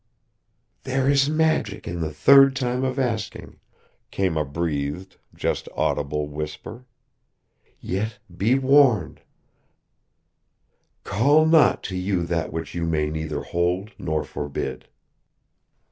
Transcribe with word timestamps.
"There 0.81 1.07
is 1.07 1.29
magic 1.29 1.87
in 1.87 2.01
the 2.01 2.11
third 2.11 2.55
time 2.55 2.83
of 2.83 2.97
asking," 2.97 3.59
came 4.09 4.35
a 4.35 4.43
breathed, 4.43 5.17
just 5.35 5.69
audible 5.75 6.27
whisper. 6.27 6.85
"Yet, 7.79 8.17
be 8.35 8.57
warned; 8.57 9.21
call 11.03 11.45
not 11.45 11.83
to 11.83 11.95
you 11.95 12.23
that 12.25 12.51
which 12.51 12.73
you 12.73 12.83
may 12.87 13.11
neither 13.11 13.43
hold 13.43 13.91
nor 13.99 14.23
forbid." 14.23 14.87